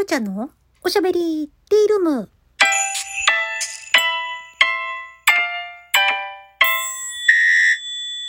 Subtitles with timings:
[0.00, 0.48] きょうちゃんの
[0.82, 2.30] おしゃべりティールーム。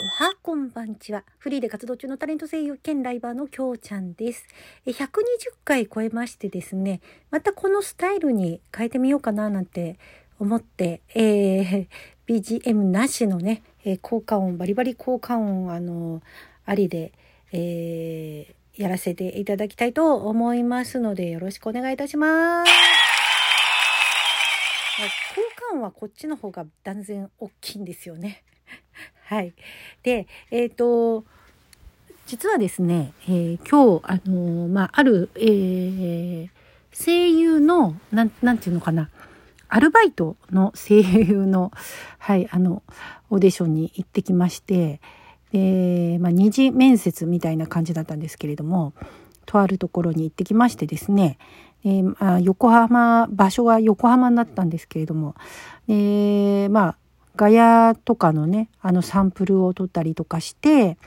[0.02, 1.24] おはこんばんちは。
[1.38, 4.46] フリーで活動中のタレント声優兼ライバーのきょうちゃんです。
[4.86, 5.06] え120
[5.64, 7.00] 回超えましてですね、
[7.30, 9.98] またこのスタイルに変えてみようかななんて
[10.40, 16.22] 思って、えー、BGM なしのね、えー、効果音、バリバリ効果音、あの、
[16.66, 17.14] ありで、
[17.54, 22.72] えーやらせていただきたいと思いますので、よろしくお願いいたします。
[25.36, 28.44] 効果音はこっちの方が断然大きいんですよね。
[29.26, 29.54] はい。
[30.04, 31.26] で、えっ、ー、と、
[32.28, 36.50] 実はですね、えー、今日、あのー、まあ、ある、えー、
[36.94, 39.10] 声優の、なん、なんていうのかな、
[39.68, 41.72] アルバイトの声優の、
[42.20, 42.84] はい、あの、
[43.30, 45.00] オーディションに行ってきまして、
[45.52, 48.94] で、まあ、二次面接みたいな感じだったんですけれども、
[49.46, 51.38] とあるところに行ってきましてですね、
[51.84, 55.36] えまあ、横浜、場所は横浜だったんですけれども、
[55.88, 56.98] えまあ、
[57.36, 60.98] ガヤとかのね、あのサンプルを取ったりとかして、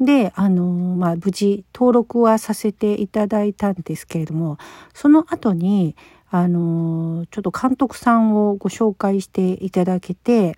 [0.00, 4.58] で、あのまあ、無事登録はさせていただいたんですけれども、
[4.94, 5.96] その後に、
[6.34, 10.56] あのちょっと監督さんをご紹介していただけて、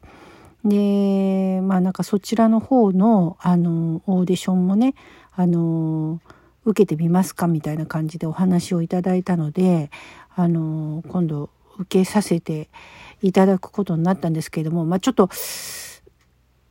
[0.64, 4.94] でまあなんかそちらの方のあのオーディションもね
[5.32, 6.20] あの
[6.64, 9.90] 受けてみますかみたいな感じでお話をいただいたので
[10.34, 12.70] あの今度受けさせて
[13.20, 15.28] いただくことになったんですけれどもまあちょっと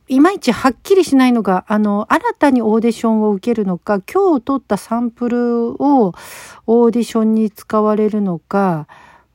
[0.06, 6.12] いまいちはっきりしないのが、あの、新たにオーディションを受けるのか、今日撮ったサンプルを
[6.66, 8.86] オーディションに使われるのか、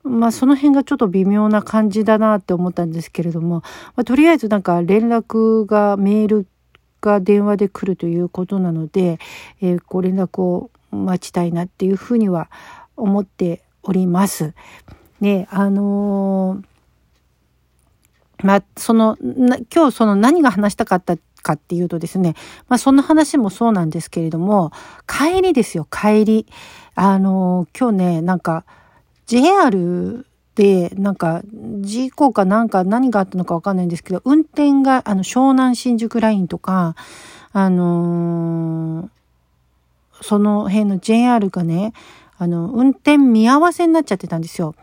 [0.04, 3.64] まあその辺がちょっと微妙な感じだなって思ったんですけれども、
[3.96, 6.48] まあ、とりあえずなんか連絡がメール
[7.02, 9.20] が電話で来るということなので、
[9.62, 12.50] えー、ご連絡を待ちたいなっていうふうには
[12.96, 14.54] 思っております。
[15.22, 22.36] で、あのー、まあ、その、今日その何が話したかったかっていうとですね、
[22.68, 24.72] まあそんな話もそうなんですけれども、
[25.08, 26.46] 帰りですよ、帰り。
[26.96, 28.66] あの、今日ね、なんか、
[29.30, 30.26] JR
[30.56, 31.44] で、なんか、
[31.82, 36.96] 事故かなんか何があったのかわかんないんですけど、運転が、あの、湘南新宿ラインとか、
[37.54, 39.10] あのー、
[40.24, 41.94] その辺の JR がね、
[42.40, 44.74] あの、運転見合わせになっちゃってたんですよ。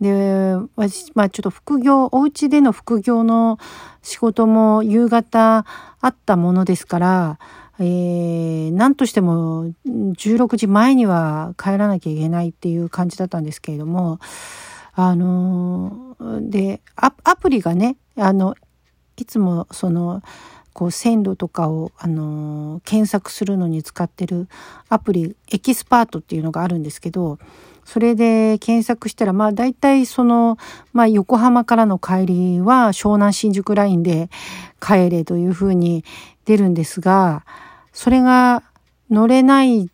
[0.00, 3.58] で、私、まあちょっと副業、お家での副業の
[4.00, 5.66] 仕事も夕方
[6.00, 7.38] あったものですから、
[7.82, 14.20] えー、何としても16時前には帰らなきゃいけないっていう感じだったんですけれども、
[14.92, 18.54] あのー、でア、プリがね、あの、
[19.16, 20.22] いつもその、
[20.74, 24.48] こう線路とかを、あのー、検索するのに使ってる
[24.90, 27.38] アプリ、エキスパートっていうのがあるんですけど、
[27.86, 30.58] それで検索したら、まあ大体その、
[30.92, 34.28] まあ横浜からの帰りは湘南新宿ラインで
[34.80, 36.04] 帰れというふうに
[36.44, 37.46] 出るんですが、
[37.92, 38.62] それが
[39.10, 39.90] 乗れない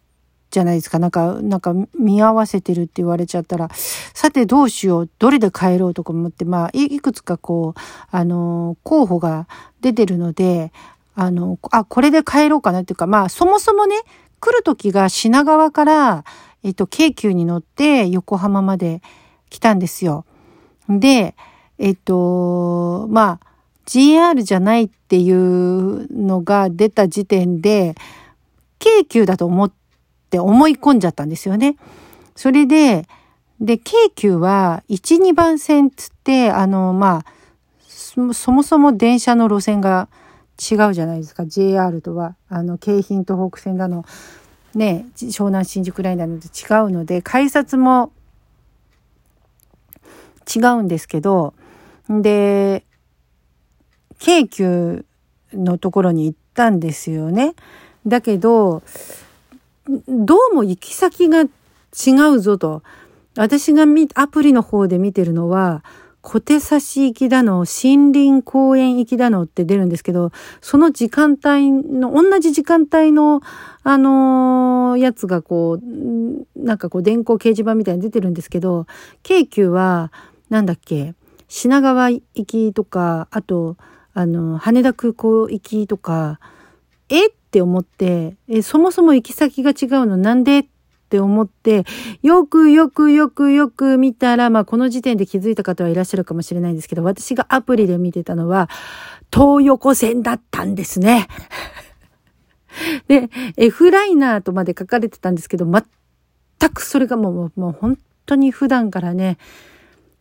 [0.51, 0.99] じゃないですか。
[0.99, 7.81] なんか、なんか見合わせてるって言われちゃったら、さてどうしよう、どれで帰ろうとか思って、まあ、いくつかこう、
[8.11, 9.49] あの、候補が
[9.81, 10.73] 出てるので、
[11.15, 13.97] あの、あ、これで帰ろうかなっていうか、まあ、そもそもね、
[14.41, 16.25] 来る時が品川から、
[16.62, 19.03] えっと、京急に乗って横浜まで
[19.51, 20.25] 来たんですよ。
[20.89, 21.35] で、
[21.79, 23.46] えっと、まあ、
[23.87, 27.95] GR じゃないっていうのが出た時点で、
[28.79, 29.73] 京急だと思っ
[30.31, 31.77] て思い込んじゃったんですよね。
[32.35, 33.07] それで、
[33.61, 40.09] で、京急は1、2番線つって、あの、まあ、そもそも電車の路線が
[40.59, 41.47] 違うじゃないですか。
[41.47, 44.05] JR とは、あの、京浜東北線だの、
[44.75, 48.13] ね、湘南新宿ラインなので違うので、改札も
[50.55, 51.55] 違うんですけど、
[52.09, 52.85] で、
[54.19, 55.04] 京急
[55.53, 57.54] のところに行ったんですよね。
[58.06, 58.82] だけど、
[60.09, 62.82] どうも行き先が違うぞと。
[63.37, 65.85] 私がアプリの方で見てるのは、
[66.23, 73.43] 小手差し行きだの、森林公園行きだのって出るんですけど、その時間帯の、同じ時間帯の、
[73.85, 78.87] あのー、やつがこう、なんかこう電光掲示板みたいに出てるんですけど、
[79.23, 80.11] 京急は、
[80.50, 81.14] なんだっけ、
[81.46, 83.76] 品川行きとか、あと、
[84.19, 86.41] あの、羽田空港行きとか、
[87.11, 87.27] え？
[87.27, 90.61] って思って、え、そもそも行き先が違うのなんで？
[90.61, 90.67] っ
[91.11, 91.85] て思って、
[92.23, 98.71] よくよくよくよく見たら、まあこの時点で気づいた方はいらっしゃるかもしれないんですけど、私がアプリで見てたのは、
[99.31, 101.29] 東横線だったんですね。
[103.09, 103.29] で、
[103.59, 109.37] F ライナーとまで書かれてたんですけど、全くそれがもう、もう本当に普段からね、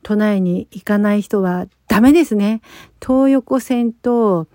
[0.06, 2.62] 都内に行かない人はダメですね。
[3.02, 4.46] 東横線と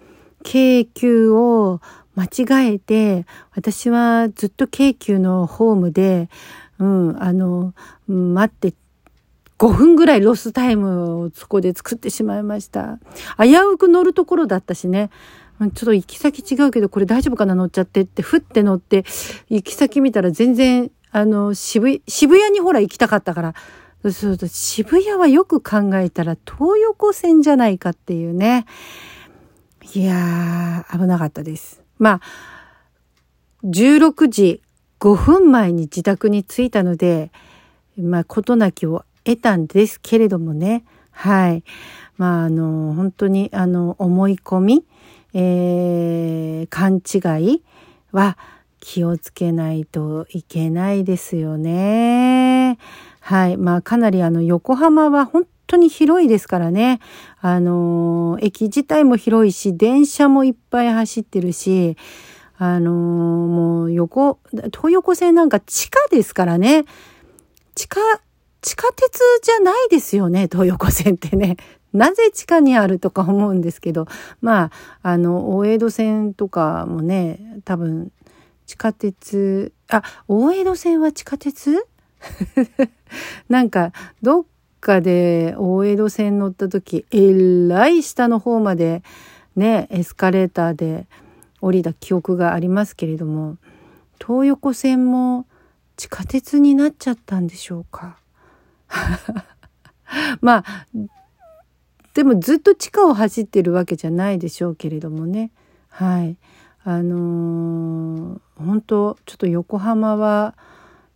[0.45, 1.81] 京急を
[2.15, 3.27] 間違えて、
[3.57, 6.31] 私はずっと京急のホームで、
[6.79, 7.75] うん、あの、
[8.07, 8.75] 待って
[9.59, 13.01] 5分ぐらいロスタイムをそこで作ってしまいました。
[13.37, 15.11] 危うく乗るところだったしね。
[15.59, 19.05] ちょっと行き先違うけど、これ大丈夫かな乗っちゃってって、ふって乗って、
[19.49, 23.55] 行き先見たら全然、あの、渋、渋谷にほら行きたかったから、
[24.03, 28.65] そうそうそう、渋谷はよく考えたら東横線じゃないかっていうね。
[29.95, 31.83] いやー、危なかったです。
[31.99, 32.21] まあ、
[33.65, 34.63] 16時
[35.01, 37.31] 5分前に自宅に着いたので、
[37.99, 40.85] まあ、事なきを得たんですけれどもね。
[41.11, 41.63] はい。
[42.17, 44.85] まあ、あの、本当に、あの、思い込み、
[45.35, 47.63] えー、勘違い
[48.13, 48.39] は
[48.81, 52.79] 気をつけないといけないですよね。
[53.31, 53.57] はい。
[53.57, 56.99] まあ、かなりあの、横浜は本当に広いですからね。
[57.41, 61.97] あの、駅自体も広いし、電車もいっぱい走ってるし、
[62.59, 64.41] あのもう横、
[64.75, 66.87] 東横線なんか地下ですからね。
[67.77, 68.01] 地下
[68.63, 71.57] 地下鉄じゃないですよね、東横線ってね。
[71.93, 74.07] なぜ地下にあるとか思うんですけど、
[74.41, 74.73] ま
[75.03, 78.11] あ、あの、大江戸線とかもね、多分、
[78.67, 81.87] 地下鉄、あ、大江戸線は地下鉄？
[83.49, 84.45] なんか、どっ
[84.81, 89.03] かで大江戸線乗った時、えらい下の方まで
[89.57, 91.07] ね、エスカレーターで
[91.61, 93.57] 降りた記憶がありますけれども、
[94.19, 95.47] 東横線も
[95.97, 98.19] 地下鉄になっちゃったんでしょうか？
[100.41, 100.87] まあ
[102.15, 105.53] でもずっと地下を走ってるわけじゃないでしょうけれどもね
[105.89, 106.37] はい
[106.83, 110.57] あのー、本当ちょっと横浜は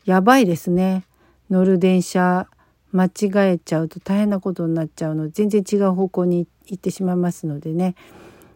[0.05, 1.05] やばいですね。
[1.51, 2.47] 乗る電車
[2.93, 5.31] 間違えちゃうと大変なことになっちゃうの。
[5.31, 7.95] 全然違う方向に行ってしまいますのでね。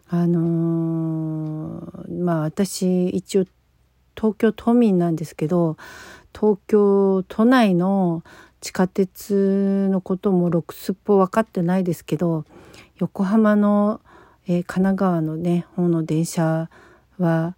[0.09, 3.45] あのー、まあ私一応
[4.15, 5.77] 東京都民なんですけど
[6.33, 8.23] 東京都内の
[8.59, 12.43] 地下鉄のこともろくすっぽ分かってないですけど
[12.97, 14.01] 横浜の、
[14.47, 16.69] えー、神奈川のね方の電車
[17.17, 17.55] は、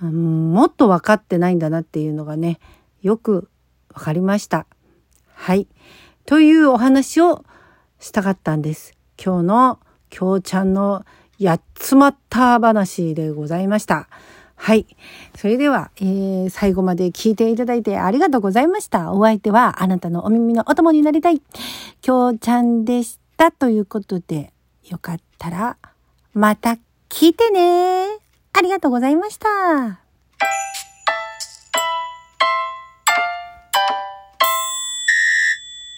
[0.00, 2.58] もっと分かってないんだなっていうのがね
[3.02, 3.48] よく
[3.94, 4.66] 分かりました。
[5.34, 5.66] はい。
[6.24, 7.44] というお話を
[8.00, 8.94] したかったんです。
[9.22, 9.78] 今日の
[10.10, 11.04] きょうちゃんの
[11.38, 14.08] やっつまった話でございました。
[14.56, 14.86] はい。
[15.36, 19.12] それでは、えー、最後まで聞いていただいてありがとうございました。
[19.12, 21.40] お相手はあなたのお耳のお供になりたい、
[22.00, 24.52] きょうちゃんでしたということで、
[24.88, 25.76] よかったら、
[26.32, 26.78] また
[27.08, 28.06] 聞いてね。
[28.52, 30.05] ありがとうございました。